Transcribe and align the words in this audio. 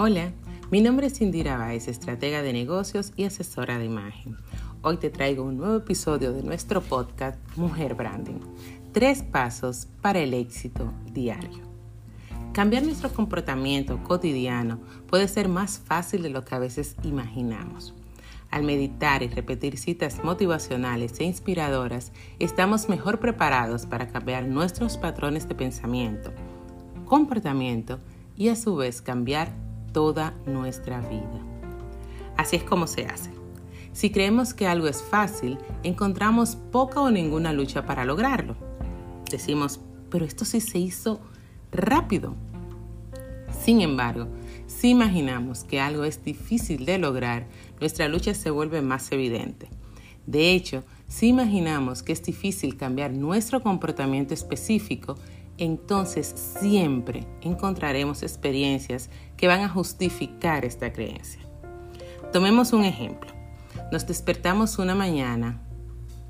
Hola, 0.00 0.30
mi 0.70 0.80
nombre 0.80 1.08
es 1.08 1.20
Indira 1.20 1.56
Baez, 1.56 1.88
estratega 1.88 2.40
de 2.40 2.52
negocios 2.52 3.12
y 3.16 3.24
asesora 3.24 3.78
de 3.78 3.86
imagen. 3.86 4.36
Hoy 4.80 4.96
te 4.98 5.10
traigo 5.10 5.42
un 5.42 5.56
nuevo 5.56 5.74
episodio 5.74 6.32
de 6.32 6.44
nuestro 6.44 6.80
podcast 6.80 7.36
Mujer 7.56 7.96
Branding. 7.96 8.38
Tres 8.92 9.24
pasos 9.24 9.88
para 10.00 10.20
el 10.20 10.34
éxito 10.34 10.92
diario. 11.12 11.64
Cambiar 12.52 12.84
nuestro 12.84 13.12
comportamiento 13.12 14.00
cotidiano 14.04 14.78
puede 15.08 15.26
ser 15.26 15.48
más 15.48 15.80
fácil 15.80 16.22
de 16.22 16.30
lo 16.30 16.44
que 16.44 16.54
a 16.54 16.60
veces 16.60 16.94
imaginamos. 17.02 17.92
Al 18.52 18.62
meditar 18.62 19.24
y 19.24 19.28
repetir 19.28 19.78
citas 19.78 20.22
motivacionales 20.22 21.18
e 21.18 21.24
inspiradoras, 21.24 22.12
estamos 22.38 22.88
mejor 22.88 23.18
preparados 23.18 23.84
para 23.84 24.06
cambiar 24.06 24.46
nuestros 24.46 24.96
patrones 24.96 25.48
de 25.48 25.56
pensamiento, 25.56 26.32
comportamiento 27.04 27.98
y 28.36 28.50
a 28.50 28.54
su 28.54 28.76
vez 28.76 29.02
cambiar 29.02 29.66
toda 29.98 30.32
nuestra 30.46 31.00
vida. 31.00 31.40
Así 32.36 32.54
es 32.54 32.62
como 32.62 32.86
se 32.86 33.06
hace. 33.06 33.30
Si 33.92 34.10
creemos 34.10 34.54
que 34.54 34.68
algo 34.68 34.86
es 34.86 35.02
fácil, 35.02 35.58
encontramos 35.82 36.54
poca 36.54 37.00
o 37.00 37.10
ninguna 37.10 37.52
lucha 37.52 37.84
para 37.84 38.04
lograrlo. 38.04 38.54
Decimos, 39.28 39.80
pero 40.08 40.24
esto 40.24 40.44
sí 40.44 40.60
se 40.60 40.78
hizo 40.78 41.18
rápido. 41.72 42.36
Sin 43.64 43.80
embargo, 43.80 44.28
si 44.68 44.90
imaginamos 44.90 45.64
que 45.64 45.80
algo 45.80 46.04
es 46.04 46.24
difícil 46.24 46.86
de 46.86 46.98
lograr, 46.98 47.48
nuestra 47.80 48.06
lucha 48.06 48.34
se 48.34 48.50
vuelve 48.50 48.82
más 48.82 49.10
evidente. 49.10 49.68
De 50.28 50.52
hecho, 50.52 50.84
si 51.08 51.26
imaginamos 51.26 52.04
que 52.04 52.12
es 52.12 52.22
difícil 52.22 52.76
cambiar 52.76 53.10
nuestro 53.10 53.64
comportamiento 53.64 54.32
específico, 54.32 55.16
entonces 55.58 56.26
siempre 56.60 57.26
encontraremos 57.42 58.22
experiencias 58.22 59.10
que 59.36 59.48
van 59.48 59.60
a 59.60 59.68
justificar 59.68 60.64
esta 60.64 60.92
creencia. 60.92 61.42
Tomemos 62.32 62.72
un 62.72 62.84
ejemplo. 62.84 63.30
Nos 63.92 64.06
despertamos 64.06 64.78
una 64.78 64.94
mañana 64.94 65.60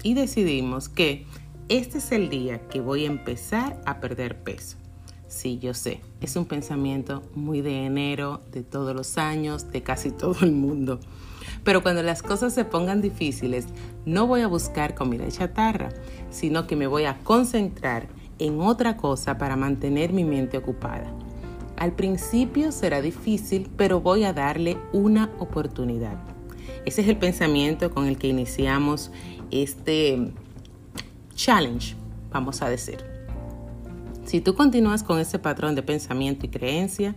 y 0.03 0.15
decidimos 0.15 0.89
que 0.89 1.27
este 1.69 1.99
es 1.99 2.13
el 2.13 2.31
día 2.31 2.69
que 2.69 2.81
voy 2.81 3.05
a 3.05 3.09
empezar 3.09 3.81
a 3.85 4.01
perder 4.01 4.43
peso. 4.43 4.79
Sí, 5.27 5.59
yo 5.59 5.75
sé, 5.75 6.01
es 6.23 6.37
un 6.37 6.47
pensamiento 6.47 7.23
muy 7.35 7.61
de 7.61 7.85
enero, 7.85 8.41
de 8.51 8.63
todos 8.63 8.97
los 8.97 9.19
años, 9.19 9.71
de 9.71 9.83
casi 9.83 10.11
todo 10.11 10.37
el 10.41 10.53
mundo. 10.53 11.01
Pero 11.65 11.83
cuando 11.83 12.03
las 12.03 12.23
cosas 12.23 12.55
se 12.55 12.65
pongan 12.65 13.03
difíciles, 13.03 13.67
no 14.07 14.27
voy 14.27 14.41
a 14.41 14.47
buscar 14.47 14.95
comida 14.95 15.29
chatarra, 15.29 15.91
sino 16.31 16.67
que 16.67 16.77
me 16.77 16.87
voy 16.87 17.05
a 17.05 17.19
concentrar 17.19 18.09
en 18.39 18.61
otra 18.61 18.97
cosa 18.97 19.39
para 19.39 19.57
mantener 19.57 20.13
mi 20.13 20.25
mente 20.25 20.59
ocupada. 20.59 21.13
Al 21.77 21.93
principio 21.93 22.73
será 22.73 23.01
difícil, 23.01 23.71
pero 23.77 24.01
voy 24.01 24.25
a 24.25 24.33
darle 24.33 24.79
una 24.93 25.31
oportunidad. 25.39 26.19
Ese 26.85 27.03
es 27.03 27.09
el 27.09 27.17
pensamiento 27.19 27.91
con 27.91 28.07
el 28.07 28.19
que 28.19 28.29
iniciamos 28.29 29.11
este 29.51 30.33
challenge, 31.35 31.95
vamos 32.31 32.63
a 32.63 32.69
decir. 32.69 32.99
Si 34.25 34.41
tú 34.41 34.55
continúas 34.55 35.03
con 35.03 35.19
ese 35.21 35.39
patrón 35.39 35.75
de 35.75 35.83
pensamiento 35.83 36.47
y 36.47 36.49
creencia, 36.51 37.15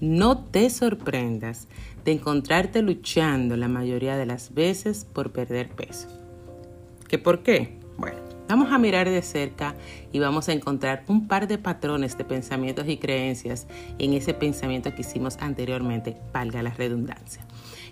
no 0.00 0.44
te 0.44 0.68
sorprendas 0.70 1.66
de 2.04 2.12
encontrarte 2.12 2.82
luchando 2.82 3.56
la 3.56 3.68
mayoría 3.68 4.16
de 4.16 4.26
las 4.26 4.52
veces 4.52 5.04
por 5.04 5.32
perder 5.32 5.70
peso. 5.70 6.08
¿Qué 7.08 7.18
por 7.18 7.42
qué? 7.42 7.78
Bueno, 7.96 8.18
Vamos 8.46 8.70
a 8.72 8.78
mirar 8.78 9.08
de 9.08 9.22
cerca 9.22 9.74
y 10.12 10.18
vamos 10.18 10.48
a 10.48 10.52
encontrar 10.52 11.04
un 11.08 11.28
par 11.28 11.48
de 11.48 11.56
patrones 11.56 12.18
de 12.18 12.24
pensamientos 12.24 12.86
y 12.88 12.98
creencias 12.98 13.66
en 13.98 14.12
ese 14.12 14.34
pensamiento 14.34 14.94
que 14.94 15.00
hicimos 15.00 15.38
anteriormente, 15.40 16.18
valga 16.32 16.62
la 16.62 16.70
redundancia. 16.70 17.42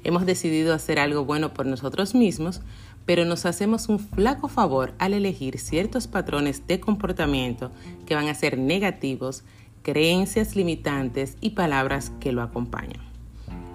Hemos 0.04 0.26
decidido 0.26 0.74
hacer 0.74 0.98
algo 0.98 1.24
bueno 1.24 1.54
por 1.54 1.64
nosotros 1.64 2.14
mismos, 2.14 2.60
pero 3.06 3.24
nos 3.24 3.46
hacemos 3.46 3.88
un 3.88 3.98
flaco 3.98 4.48
favor 4.48 4.92
al 4.98 5.14
elegir 5.14 5.58
ciertos 5.58 6.06
patrones 6.06 6.66
de 6.66 6.80
comportamiento 6.80 7.70
que 8.04 8.14
van 8.14 8.28
a 8.28 8.34
ser 8.34 8.58
negativos, 8.58 9.44
creencias 9.82 10.54
limitantes 10.54 11.36
y 11.40 11.50
palabras 11.50 12.12
que 12.20 12.32
lo 12.32 12.42
acompañan. 12.42 13.00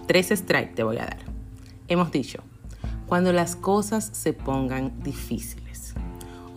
Tres 0.05 0.27
strikes 0.29 0.75
te 0.75 0.83
voy 0.83 0.97
a 0.97 1.05
dar. 1.05 1.17
Hemos 1.87 2.11
dicho, 2.11 2.43
cuando 3.07 3.33
las 3.33 3.55
cosas 3.55 4.09
se 4.13 4.33
pongan 4.33 5.01
difíciles. 5.01 5.66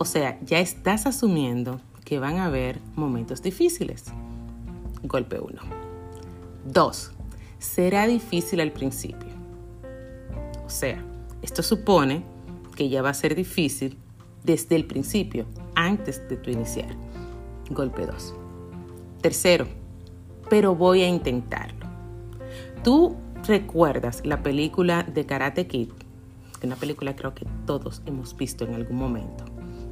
O 0.01 0.05
sea, 0.05 0.39
ya 0.43 0.59
estás 0.59 1.05
asumiendo 1.05 1.79
que 2.03 2.17
van 2.17 2.39
a 2.39 2.45
haber 2.45 2.79
momentos 2.95 3.43
difíciles. 3.43 4.05
Golpe 5.03 5.39
1. 5.39 5.61
2. 6.65 7.11
Será 7.59 8.07
difícil 8.07 8.61
al 8.61 8.71
principio. 8.71 9.29
O 10.65 10.69
sea, 10.71 11.05
esto 11.43 11.61
supone 11.61 12.23
que 12.75 12.89
ya 12.89 13.03
va 13.03 13.09
a 13.09 13.13
ser 13.13 13.35
difícil 13.35 13.95
desde 14.43 14.75
el 14.75 14.87
principio, 14.87 15.45
antes 15.75 16.27
de 16.27 16.35
tu 16.35 16.49
iniciar. 16.49 16.95
Golpe 17.69 18.07
2. 18.07 18.33
Tercero, 19.21 19.67
pero 20.49 20.73
voy 20.73 21.03
a 21.03 21.07
intentarlo. 21.07 21.85
Tú 22.83 23.17
recuerdas 23.45 24.25
la 24.25 24.41
película 24.41 25.03
de 25.03 25.27
Karate 25.27 25.67
Kid, 25.67 25.89
una 26.63 26.75
película 26.75 27.15
creo 27.15 27.33
que 27.33 27.45
todos 27.65 28.01
hemos 28.05 28.35
visto 28.35 28.65
en 28.65 28.75
algún 28.75 28.97
momento. 28.97 29.50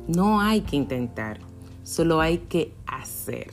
No 0.09 0.41
hay 0.41 0.61
que 0.61 0.75
intentar, 0.75 1.37
solo 1.83 2.19
hay 2.19 2.39
que 2.39 2.73
hacer. 2.87 3.51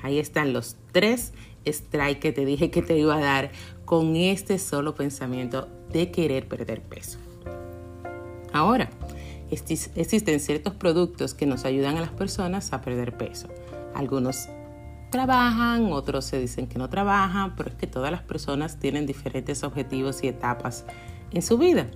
Ahí 0.00 0.20
están 0.20 0.52
los 0.52 0.76
tres 0.92 1.32
strikes 1.66 2.20
que 2.20 2.30
te 2.30 2.44
dije 2.44 2.70
que 2.70 2.82
te 2.82 2.96
iba 2.96 3.16
a 3.16 3.20
dar 3.20 3.50
con 3.84 4.14
este 4.14 4.60
solo 4.60 4.94
pensamiento 4.94 5.66
de 5.92 6.12
querer 6.12 6.46
perder 6.46 6.82
peso. 6.82 7.18
Ahora, 8.52 8.90
existen 9.50 10.38
ciertos 10.38 10.72
productos 10.74 11.34
que 11.34 11.46
nos 11.46 11.64
ayudan 11.64 11.96
a 11.96 12.00
las 12.00 12.10
personas 12.10 12.72
a 12.72 12.80
perder 12.80 13.16
peso. 13.16 13.48
Algunos 13.92 14.48
trabajan, 15.10 15.90
otros 15.90 16.26
se 16.26 16.38
dicen 16.38 16.68
que 16.68 16.78
no 16.78 16.88
trabajan, 16.88 17.56
pero 17.56 17.70
es 17.70 17.74
que 17.74 17.88
todas 17.88 18.12
las 18.12 18.22
personas 18.22 18.78
tienen 18.78 19.04
diferentes 19.04 19.64
objetivos 19.64 20.22
y 20.22 20.28
etapas 20.28 20.84
en 21.32 21.42
su 21.42 21.58
vida. 21.58 21.88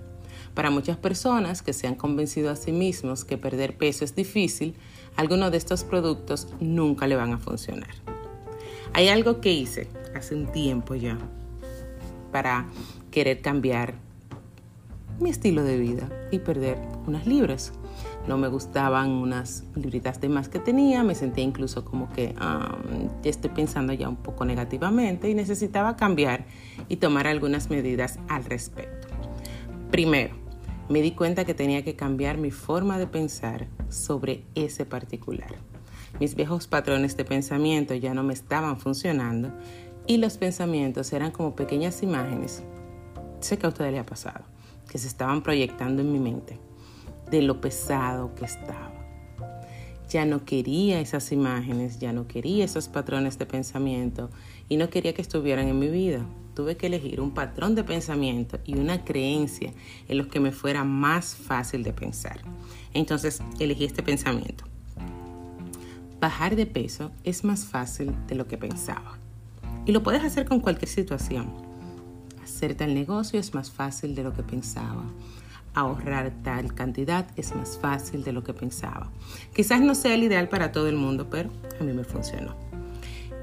Para 0.55 0.71
muchas 0.71 0.99
personas 0.99 1.63
que 1.63 1.73
se 1.73 1.87
han 1.87 1.95
convencido 1.95 2.51
a 2.51 2.57
sí 2.57 2.73
mismos 2.73 3.25
que 3.25 3.39
perder 3.39 3.77
peso 3.77 4.05
es 4.05 4.15
difícil, 4.15 4.75
algunos 5.17 5.51
de 5.51 5.57
estos 5.57 5.85
productos 5.85 6.49
nunca 6.61 7.07
le 7.07 7.17
van 7.17 7.33
a 7.33 7.39
funcionar. 7.39 7.91
Hay 8.93 9.09
algo 9.09 9.41
que 9.41 9.53
hice 9.53 9.89
hace 10.15 10.35
un 10.35 10.53
tiempo 10.53 10.95
ya 10.95 11.19
para 12.31 12.67
querer 13.11 13.41
cambiar 13.41 13.95
mi 15.19 15.31
estilo 15.31 15.63
de 15.63 15.79
vida 15.79 16.09
y 16.31 16.39
perder 16.39 16.79
unas 17.07 17.27
libras. 17.27 17.73
No 18.27 18.37
me 18.37 18.49
gustaban 18.49 19.11
unas 19.11 19.65
libritas 19.75 20.21
de 20.21 20.29
más 20.29 20.49
que 20.49 20.59
tenía, 20.59 21.03
me 21.03 21.15
sentía 21.15 21.45
incluso 21.45 21.85
como 21.85 22.11
que 22.13 22.35
ah, 22.39 22.77
estoy 23.25 23.51
pensando 23.51 23.93
ya 23.93 24.09
un 24.09 24.17
poco 24.17 24.45
negativamente 24.45 25.31
y 25.31 25.35
necesitaba 25.35 25.97
cambiar 25.97 26.45
y 26.89 26.97
tomar 26.97 27.27
algunas 27.27 27.71
medidas 27.71 28.19
al 28.29 28.45
respecto. 28.45 29.09
Primero, 29.91 30.42
me 30.93 31.01
di 31.01 31.13
cuenta 31.13 31.47
que 31.47 31.55
tenía 31.55 31.83
que 31.83 31.97
cambiar 31.97 32.37
mi 32.37 32.51
forma 32.51 32.99
de 32.99 33.07
pensar 33.07 33.67
sobre 33.89 34.45
ese 34.55 34.85
particular. 34.85 35.55
Mis 36.21 36.35
viejos 36.35 36.67
patrones 36.67 37.17
de 37.17 37.25
pensamiento 37.25 37.95
ya 37.95 38.13
no 38.13 38.23
me 38.23 38.35
estaban 38.35 38.79
funcionando 38.79 39.51
y 40.07 40.19
los 40.19 40.37
pensamientos 40.37 41.11
eran 41.15 41.31
como 41.31 41.57
pequeñas 41.57 42.03
imágenes, 42.03 42.63
sé 43.41 43.57
que 43.57 43.65
a 43.65 43.71
ustedes 43.71 43.91
les 43.91 44.03
ha 44.03 44.05
pasado, 44.05 44.45
que 44.87 44.99
se 44.99 45.09
estaban 45.09 45.43
proyectando 45.43 46.03
en 46.03 46.13
mi 46.13 46.19
mente 46.19 46.59
de 47.31 47.41
lo 47.41 47.59
pesado 47.63 48.35
que 48.35 48.45
estaba. 48.45 48.93
Ya 50.11 50.27
no 50.27 50.45
quería 50.45 51.01
esas 51.01 51.33
imágenes, 51.33 52.01
ya 52.01 52.13
no 52.13 52.29
quería 52.29 52.67
esos 52.67 52.89
patrones 52.89 53.39
de 53.39 53.47
pensamiento 53.47 54.29
y 54.69 54.77
no 54.77 54.91
quería 54.91 55.15
que 55.15 55.23
estuvieran 55.23 55.69
en 55.69 55.79
mi 55.79 55.89
vida 55.89 56.27
tuve 56.55 56.77
que 56.77 56.87
elegir 56.87 57.21
un 57.21 57.33
patrón 57.33 57.75
de 57.75 57.85
pensamiento 57.85 58.59
y 58.65 58.77
una 58.77 59.05
creencia 59.05 59.73
en 60.09 60.19
los 60.19 60.27
que 60.27 60.41
me 60.41 60.53
fuera 60.53 60.85
más 60.85 61.35
fácil 61.35 61.83
de 61.83 61.93
pensar. 61.93 62.41
Entonces 62.95 63.43
elegí 63.59 63.85
este 63.85 64.03
pensamiento. 64.03 64.65
Bajar 66.21 66.55
de 66.55 66.67
peso 66.67 67.11
es 67.25 67.43
más 67.43 67.65
fácil 67.65 68.13
de 68.29 68.35
lo 68.35 68.47
que 68.47 68.57
pensaba. 68.57 69.19
Y 69.87 69.93
lo 69.93 70.03
puedes 70.03 70.23
hacer 70.23 70.47
con 70.47 70.61
cualquier 70.61 70.89
situación. 70.89 71.51
Hacer 72.43 72.75
tal 72.77 72.95
negocio 72.95 73.41
es 73.41 73.55
más 73.55 73.71
fácil 73.71 74.15
de 74.15 74.23
lo 74.23 74.33
que 74.33 74.43
pensaba. 74.43 75.05
Ahorrar 75.75 76.33
tal 76.45 76.75
cantidad 76.75 77.27
es 77.37 77.55
más 77.57 77.79
fácil 77.79 78.23
de 78.23 78.33
lo 78.33 78.45
que 78.45 78.53
pensaba. 78.53 79.11
Quizás 79.55 79.81
no 79.81 79.95
sea 79.95 80.15
el 80.15 80.23
ideal 80.23 80.49
para 80.49 80.71
todo 80.71 80.89
el 80.89 80.97
mundo, 80.97 81.29
pero 81.31 81.51
a 81.81 81.83
mí 81.83 81.93
me 81.93 82.05
funcionó. 82.05 82.72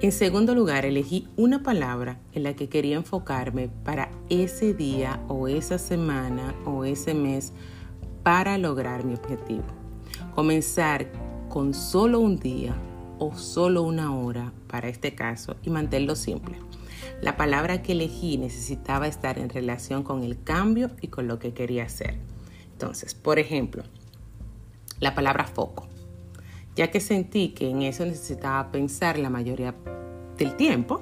En 0.02 0.14
segundo 0.14 0.56
lugar, 0.56 0.86
elegí 0.86 1.28
una 1.36 1.62
palabra 1.62 2.20
en 2.32 2.44
la 2.44 2.54
que 2.54 2.70
quería 2.70 2.96
enfocarme 2.96 3.68
para 3.84 4.10
ese 4.30 4.74
día 4.74 5.22
o 5.28 5.50
esa 5.50 5.78
semana 5.78 6.56
o 6.66 6.86
ese 6.86 7.14
mes 7.14 7.52
para 8.24 8.58
lograr 8.58 9.04
mi 9.04 9.14
objetivo. 9.14 9.66
Comenzar 10.34 11.12
con 11.50 11.74
solo 11.74 12.22
un 12.22 12.40
día 12.40 12.78
o 13.18 13.36
solo 13.36 13.84
una 13.84 14.16
hora 14.16 14.54
para 14.70 14.88
este 14.88 15.16
caso 15.16 15.58
y 15.64 15.70
mantenerlo 15.70 16.16
simple. 16.16 16.56
La 17.22 17.36
palabra 17.36 17.82
que 17.82 17.92
elegí 17.92 18.38
necesitaba 18.38 19.06
estar 19.06 19.38
en 19.38 19.50
relación 19.50 20.04
con 20.04 20.24
el 20.24 20.42
cambio 20.42 20.92
y 21.02 21.10
con 21.10 21.28
lo 21.28 21.40
que 21.40 21.54
quería 21.54 21.84
hacer. 21.84 22.16
Entonces, 22.72 23.16
por 23.16 23.38
ejemplo, 23.38 23.84
la 25.02 25.14
palabra 25.14 25.44
foco, 25.44 25.89
ya 26.76 26.92
que 26.92 27.00
sentí 27.00 27.50
que 27.50 27.70
en 27.70 27.82
eso 27.82 28.06
necesitaba 28.06 28.72
pensar 28.72 29.18
la 29.18 29.30
mayoría 29.30 29.76
del 30.38 30.56
tiempo, 30.56 31.02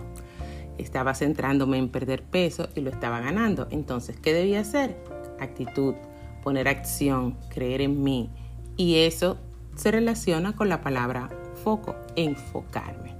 estaba 0.78 1.14
centrándome 1.14 1.78
en 1.78 1.90
perder 1.90 2.24
peso 2.24 2.70
y 2.76 2.82
lo 2.82 2.90
estaba 2.90 3.20
ganando. 3.20 3.68
Entonces, 3.72 4.20
¿qué 4.20 4.34
debía 4.34 4.62
hacer? 4.62 4.98
Actitud, 5.40 5.96
poner 6.44 6.68
acción, 6.68 7.38
creer 7.50 7.82
en 7.82 8.04
mí. 8.04 8.30
Y 8.76 9.00
eso 9.00 9.38
se 9.76 9.92
relaciona 9.92 10.56
con 10.56 10.70
la 10.70 10.82
palabra 10.82 11.30
foco, 11.64 11.96
enfocarme. 12.16 13.16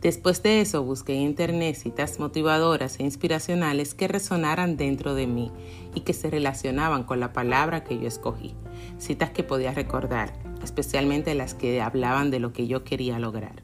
Después 0.00 0.42
de 0.42 0.60
eso 0.60 0.82
busqué 0.82 1.14
en 1.14 1.22
internet 1.22 1.76
citas 1.76 2.18
motivadoras 2.18 3.00
e 3.00 3.04
inspiracionales 3.04 3.94
que 3.94 4.06
resonaran 4.06 4.76
dentro 4.76 5.14
de 5.14 5.26
mí 5.26 5.50
y 5.94 6.00
que 6.00 6.12
se 6.12 6.28
relacionaban 6.28 7.04
con 7.04 7.20
la 7.20 7.32
palabra 7.32 7.84
que 7.84 7.98
yo 7.98 8.06
escogí. 8.06 8.54
Citas 8.98 9.30
que 9.30 9.44
podía 9.44 9.72
recordar, 9.72 10.34
especialmente 10.64 11.34
las 11.34 11.54
que 11.54 11.80
hablaban 11.80 12.30
de 12.30 12.40
lo 12.40 12.52
que 12.52 12.66
yo 12.66 12.84
quería 12.84 13.18
lograr. 13.18 13.62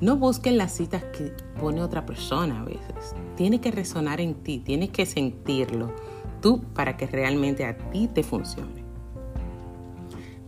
No 0.00 0.16
busquen 0.16 0.58
las 0.58 0.72
citas 0.72 1.04
que 1.04 1.32
pone 1.60 1.82
otra 1.82 2.06
persona 2.06 2.60
a 2.60 2.64
veces. 2.64 3.14
Tiene 3.36 3.60
que 3.60 3.70
resonar 3.70 4.20
en 4.20 4.34
ti, 4.34 4.58
tienes 4.58 4.90
que 4.90 5.06
sentirlo 5.06 5.94
tú 6.40 6.62
para 6.74 6.96
que 6.96 7.06
realmente 7.06 7.64
a 7.64 7.76
ti 7.90 8.08
te 8.08 8.22
funcione. 8.22 8.84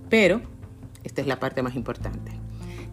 Pero, 0.09 0.41
esta 1.05 1.21
es 1.21 1.27
la 1.27 1.39
parte 1.41 1.63
más 1.63 1.75
importante 1.75 2.47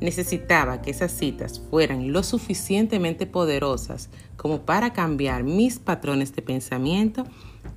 necesitaba 0.03 0.81
que 0.81 0.91
esas 0.91 1.11
citas 1.11 1.61
fueran 1.69 2.11
lo 2.11 2.23
suficientemente 2.23 3.25
poderosas 3.25 4.09
como 4.35 4.61
para 4.61 4.91
cambiar 4.91 5.43
mis 5.43 5.79
patrones 5.79 6.35
de 6.35 6.41
pensamiento 6.41 7.23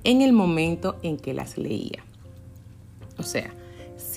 en 0.03 0.21
el 0.21 0.33
momento 0.33 0.97
en 1.03 1.17
que 1.17 1.33
las 1.33 1.57
leía. 1.57 2.03
O 3.17 3.23
sea, 3.23 3.53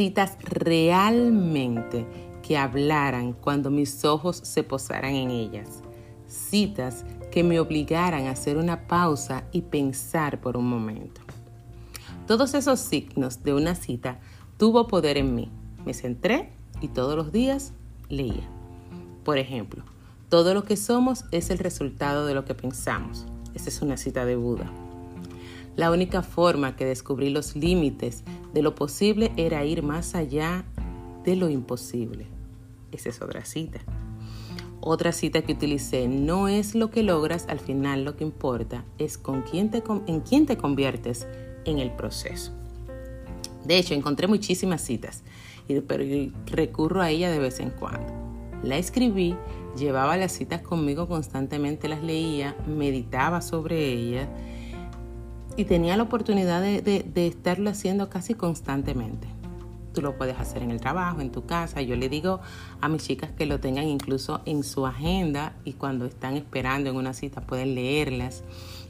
citas 0.00 0.38
realmente 0.40 2.06
que 2.42 2.56
hablaran 2.56 3.34
cuando 3.34 3.70
mis 3.70 4.02
ojos 4.06 4.40
se 4.42 4.62
posaran 4.62 5.14
en 5.14 5.30
ellas. 5.30 5.82
Citas 6.26 7.04
que 7.30 7.44
me 7.44 7.60
obligaran 7.60 8.26
a 8.26 8.30
hacer 8.30 8.56
una 8.56 8.86
pausa 8.86 9.44
y 9.52 9.60
pensar 9.60 10.40
por 10.40 10.56
un 10.56 10.70
momento. 10.70 11.20
Todos 12.26 12.54
esos 12.54 12.80
signos 12.80 13.42
de 13.42 13.52
una 13.52 13.74
cita 13.74 14.20
tuvo 14.56 14.88
poder 14.88 15.18
en 15.18 15.34
mí. 15.34 15.50
Me 15.84 15.92
centré 15.92 16.50
y 16.80 16.88
todos 16.88 17.14
los 17.14 17.30
días 17.30 17.74
leía. 18.08 18.48
Por 19.22 19.36
ejemplo, 19.36 19.84
todo 20.30 20.54
lo 20.54 20.64
que 20.64 20.78
somos 20.78 21.26
es 21.30 21.50
el 21.50 21.58
resultado 21.58 22.24
de 22.24 22.32
lo 22.32 22.46
que 22.46 22.54
pensamos. 22.54 23.26
Esa 23.52 23.68
es 23.68 23.82
una 23.82 23.98
cita 23.98 24.24
de 24.24 24.36
Buda. 24.36 24.72
La 25.80 25.90
única 25.90 26.22
forma 26.22 26.76
que 26.76 26.84
descubrí 26.84 27.30
los 27.30 27.56
límites 27.56 28.22
de 28.52 28.60
lo 28.60 28.74
posible 28.74 29.32
era 29.38 29.64
ir 29.64 29.82
más 29.82 30.14
allá 30.14 30.66
de 31.24 31.36
lo 31.36 31.48
imposible. 31.48 32.26
Esa 32.92 33.08
es 33.08 33.22
otra 33.22 33.46
cita. 33.46 33.80
Otra 34.82 35.12
cita 35.12 35.40
que 35.40 35.54
utilicé, 35.54 36.06
no 36.06 36.48
es 36.48 36.74
lo 36.74 36.90
que 36.90 37.02
logras, 37.02 37.46
al 37.48 37.60
final 37.60 38.04
lo 38.04 38.14
que 38.14 38.24
importa 38.24 38.84
es 38.98 39.16
con 39.16 39.40
quién 39.40 39.70
te, 39.70 39.82
en 40.06 40.20
quién 40.20 40.44
te 40.44 40.58
conviertes 40.58 41.26
en 41.64 41.78
el 41.78 41.92
proceso. 41.92 42.52
De 43.64 43.78
hecho, 43.78 43.94
encontré 43.94 44.26
muchísimas 44.26 44.82
citas 44.82 45.22
pero 45.86 46.04
recurro 46.44 47.00
a 47.00 47.08
ella 47.08 47.30
de 47.30 47.38
vez 47.38 47.58
en 47.58 47.70
cuando. 47.70 48.12
La 48.62 48.76
escribí, 48.76 49.34
llevaba 49.78 50.18
las 50.18 50.32
citas 50.32 50.60
conmigo 50.60 51.08
constantemente, 51.08 51.88
las 51.88 52.02
leía, 52.02 52.54
meditaba 52.66 53.40
sobre 53.40 53.82
ellas 53.90 54.28
y 55.60 55.64
tenía 55.64 55.96
la 55.96 56.04
oportunidad 56.04 56.62
de, 56.62 56.80
de 56.80 57.26
estarlo 57.26 57.68
haciendo 57.68 58.08
casi 58.08 58.34
constantemente. 58.34 59.28
Tú 59.92 60.02
lo 60.02 60.16
puedes 60.16 60.38
hacer 60.38 60.62
en 60.62 60.70
el 60.70 60.80
trabajo, 60.80 61.20
en 61.20 61.32
tu 61.32 61.44
casa. 61.44 61.82
Yo 61.82 61.96
le 61.96 62.08
digo 62.08 62.40
a 62.80 62.88
mis 62.88 63.04
chicas 63.04 63.30
que 63.32 63.44
lo 63.44 63.60
tengan 63.60 63.86
incluso 63.86 64.40
en 64.46 64.62
su 64.62 64.86
agenda 64.86 65.54
y 65.64 65.74
cuando 65.74 66.06
están 66.06 66.36
esperando 66.36 66.90
en 66.90 66.96
una 66.96 67.12
cita 67.12 67.40
pueden 67.42 67.74
leerlas 67.74 68.42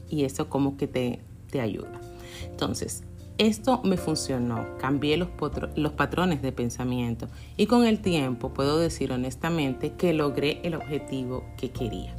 y 0.09 0.23
eso 0.23 0.49
como 0.49 0.77
que 0.77 0.87
te, 0.87 1.21
te 1.49 1.59
ayuda. 1.59 1.99
Entonces, 2.45 3.03
esto 3.37 3.81
me 3.83 3.97
funcionó, 3.97 4.65
cambié 4.79 5.17
los, 5.17 5.29
los, 5.75 5.91
patrones 5.93 6.41
de 6.41 6.51
pensamiento 6.51 7.27
y 7.57 7.65
con 7.65 7.85
el 7.85 7.99
tiempo 7.99 8.53
puedo 8.53 8.77
decir 8.77 9.11
honestamente 9.11 9.93
que 9.93 10.13
logré 10.13 10.61
el 10.63 10.75
objetivo 10.75 11.43
que 11.57 11.71
quería. 11.71 12.15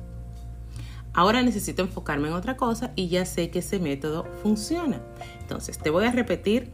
Ahora 1.14 1.42
necesito 1.42 1.82
enfocarme 1.82 2.28
en 2.28 2.34
otra 2.34 2.56
cosa 2.56 2.92
y 2.96 3.08
ya 3.08 3.26
sé 3.26 3.50
que 3.50 3.58
ese 3.58 3.78
método 3.78 4.24
funciona. 4.42 5.00
Entonces 5.40 5.78
te 5.78 5.90
voy 5.90 6.06
a 6.06 6.12
repetir 6.12 6.70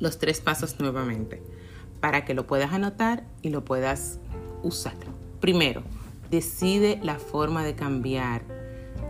los 0.00 0.18
tres 0.18 0.40
pasos 0.40 0.80
nuevamente 0.80 1.42
para 2.00 2.24
que 2.24 2.34
lo 2.34 2.46
puedas 2.46 2.72
anotar 2.72 3.24
y 3.42 3.50
lo 3.50 3.64
puedas 3.64 4.18
usar. 4.62 4.94
Primero, 5.40 5.82
decide 6.30 6.98
la 7.02 7.18
forma 7.18 7.64
de 7.64 7.74
cambiar, 7.74 8.42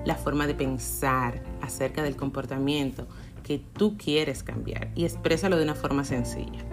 la 0.04 0.14
forma 0.14 0.46
de 0.46 0.54
pensar 0.54 1.42
acerca 1.62 2.02
del 2.02 2.16
comportamiento 2.16 3.06
que 3.42 3.58
tú 3.58 3.96
quieres 3.96 4.42
cambiar 4.42 4.90
y 4.94 5.04
exprésalo 5.04 5.56
de 5.56 5.64
una 5.64 5.74
forma 5.74 6.04
sencilla. 6.04 6.64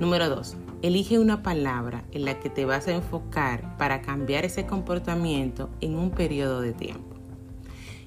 Número 0.00 0.28
dos, 0.28 0.56
elige 0.82 1.18
una 1.18 1.42
palabra 1.42 2.04
en 2.12 2.24
la 2.24 2.40
que 2.40 2.50
te 2.50 2.64
vas 2.64 2.88
a 2.88 2.92
enfocar 2.92 3.76
para 3.78 4.02
cambiar 4.02 4.44
ese 4.44 4.66
comportamiento 4.66 5.70
en 5.80 5.96
un 5.96 6.10
periodo 6.10 6.60
de 6.60 6.72
tiempo. 6.72 7.16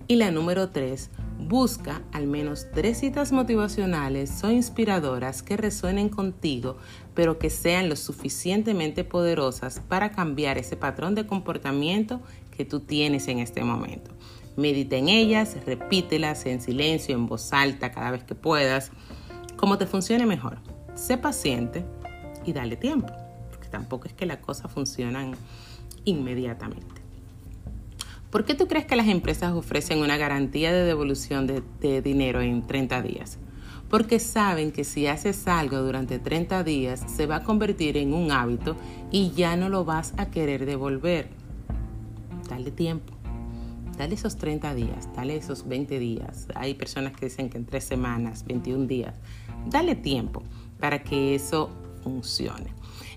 Y 0.07 0.18
la 0.18 0.30
número 0.30 0.69
tres, 0.69 1.10
busca 1.39 2.04
al 2.12 2.27
menos 2.27 2.68
tres 2.74 3.00
citas 3.00 3.31
motivacionales 3.31 4.44
o 4.44 4.51
inspiradoras 4.51 5.42
que 5.42 5.57
resuenen 5.57 6.10
contigo, 6.10 6.77
pero 7.16 7.39
que 7.39 7.50
sean 7.50 7.89
lo 7.89 7.95
suficientemente 7.95 9.04
poderosas 9.04 9.80
para 9.80 10.12
cambiar 10.12 10.57
ese 10.57 10.75
patrón 10.75 11.16
de 11.16 11.25
comportamiento 11.25 12.21
que 12.56 12.66
tú 12.66 12.81
tienes 12.81 13.28
en 13.28 13.39
este 13.39 13.63
momento. 13.63 14.12
Medita 14.57 14.95
en 14.95 15.10
ellas, 15.10 15.57
repítelas 15.66 16.45
en 16.45 16.62
silencio, 16.62 17.16
en 17.16 17.25
voz 17.25 17.51
alta 17.51 17.92
cada 17.92 18.12
vez 18.12 18.24
que 18.24 18.36
puedas, 18.36 18.92
como 19.56 19.78
te 19.78 19.88
funcione 19.88 20.25
mejor. 20.25 20.60
Sé 20.94 21.18
paciente 21.18 21.83
y 22.45 22.53
dale 22.53 22.75
tiempo, 22.75 23.13
porque 23.50 23.68
tampoco 23.68 24.07
es 24.07 24.13
que 24.13 24.25
las 24.25 24.38
cosas 24.38 24.71
funcionan 24.71 25.33
inmediatamente. 26.06 27.02
¿Por 28.30 28.45
qué 28.45 28.54
tú 28.54 28.68
crees 28.68 28.85
que 28.85 28.95
las 28.95 29.07
empresas 29.07 29.54
ofrecen 29.54 29.99
una 29.99 30.18
garantía 30.18 30.73
de 30.73 30.83
devolución 30.83 31.47
de, 31.47 31.64
de, 31.80 32.02
dinero 32.02 32.42
en 32.42 32.68
30 32.68 33.02
días? 33.02 33.37
Porque 33.90 34.19
saben 34.19 34.71
que 34.71 34.83
si 34.83 35.07
haces 35.07 35.47
algo 35.47 35.78
durante 35.78 36.19
30 36.19 36.64
días 36.64 37.04
se 37.07 37.28
va 37.28 37.37
a 37.37 37.44
convertir 37.44 37.97
en 37.97 38.14
un 38.14 38.31
hábito 38.31 38.75
y 39.11 39.31
ya 39.31 39.56
no 39.56 39.69
lo 39.69 39.85
vas 39.85 40.14
a 40.18 40.31
querer 40.31 40.66
devolver. 40.66 41.30
Dale 42.49 42.71
tiempo. 42.71 43.14
Dale 43.97 44.16
esos 44.16 44.35
30 44.35 44.75
días, 44.75 45.07
dale 45.16 45.37
esos 45.37 45.68
20 45.68 45.99
días. 45.99 46.47
Hay 46.56 46.73
personas 46.73 47.14
que 47.14 47.28
dicen 47.28 47.49
que 47.49 47.57
en 47.57 47.66
3 47.66 47.83
semanas, 47.83 48.44
21 48.45 48.87
días. 48.87 49.16
Dale 49.68 49.95
tiempo 49.95 50.44
para 50.80 51.02
que 51.02 51.35
eso 51.35 51.69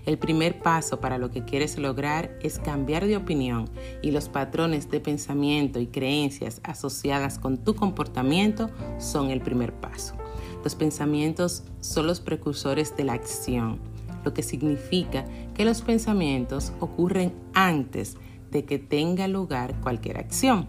El 0.05 0.17
primer 0.17 0.59
paso 0.59 0.99
para 0.99 1.17
lo 1.17 1.29
que 1.29 1.45
quieres 1.45 1.77
lograr 1.77 2.37
es 2.41 2.59
cambiar 2.59 3.05
de 3.05 3.17
opinión 3.17 3.69
y 4.01 4.11
los 4.11 4.29
patrones 4.29 4.89
de 4.89 4.99
pensamiento 4.99 5.79
y 5.79 5.87
creencias 5.87 6.61
asociadas 6.63 7.37
con 7.37 7.57
tu 7.57 7.75
comportamiento 7.75 8.69
son 8.97 9.29
el 9.29 9.41
primer 9.41 9.73
paso. 9.73 10.15
Los 10.63 10.75
pensamientos 10.75 11.63
son 11.79 12.07
los 12.07 12.19
precursores 12.19 12.95
de 12.97 13.03
la 13.03 13.13
acción, 13.13 13.79
lo 14.25 14.33
que 14.33 14.43
significa 14.43 15.25
que 15.53 15.65
los 15.65 15.81
pensamientos 15.81 16.73
ocurren 16.79 17.33
antes 17.53 18.17
de 18.51 18.65
que 18.65 18.79
tenga 18.79 19.27
lugar 19.27 19.79
cualquier 19.81 20.17
acción. 20.17 20.67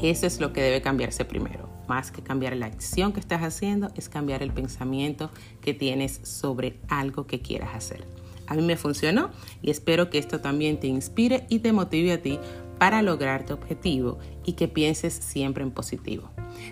Eso 0.00 0.26
es 0.26 0.40
lo 0.40 0.52
que 0.52 0.62
debe 0.62 0.82
cambiarse 0.82 1.24
primero. 1.24 1.73
Más 1.88 2.10
que 2.10 2.22
cambiar 2.22 2.56
la 2.56 2.66
acción 2.66 3.12
que 3.12 3.20
estás 3.20 3.42
haciendo, 3.42 3.90
es 3.96 4.08
cambiar 4.08 4.42
el 4.42 4.52
pensamiento 4.52 5.30
que 5.60 5.74
tienes 5.74 6.20
sobre 6.22 6.78
algo 6.88 7.26
que 7.26 7.40
quieras 7.40 7.74
hacer. 7.74 8.04
A 8.46 8.54
mí 8.54 8.62
me 8.62 8.76
funcionó 8.76 9.30
y 9.62 9.70
espero 9.70 10.10
que 10.10 10.18
esto 10.18 10.40
también 10.40 10.78
te 10.78 10.86
inspire 10.86 11.46
y 11.48 11.60
te 11.60 11.72
motive 11.72 12.12
a 12.12 12.22
ti 12.22 12.38
para 12.78 13.02
lograr 13.02 13.46
tu 13.46 13.54
objetivo 13.54 14.18
y 14.44 14.52
que 14.54 14.68
pienses 14.68 15.14
siempre 15.14 15.62
en 15.62 15.70
positivo. 15.70 16.30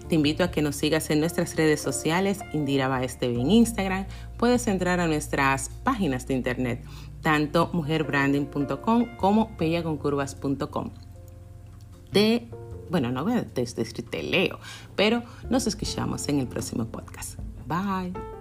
Te 0.08 0.14
invito 0.14 0.44
a 0.44 0.50
que 0.50 0.62
nos 0.62 0.76
sigas 0.76 1.10
en 1.10 1.20
nuestras 1.20 1.56
redes 1.56 1.80
sociales, 1.80 2.40
Indira 2.52 2.88
Baez 2.88 3.18
en 3.20 3.50
Instagram. 3.50 4.06
Puedes 4.36 4.66
entrar 4.66 5.00
a 5.00 5.06
nuestras 5.06 5.70
páginas 5.82 6.26
de 6.26 6.34
internet 6.34 6.84
tanto 7.22 7.70
mujerbranding.com 7.72 9.16
como 9.16 9.54
bellaconcurvas.com. 9.58 10.90
bueno, 12.90 13.10
no 13.10 13.24
voy 13.24 13.34
a 13.34 13.42
decir 13.42 14.08
te 14.08 14.22
leo, 14.22 14.58
pero 14.96 15.22
nos 15.50 15.66
escuchamos 15.66 16.28
en 16.28 16.40
el 16.40 16.46
próximo 16.46 16.86
podcast. 16.86 17.38
Bye. 17.66 18.31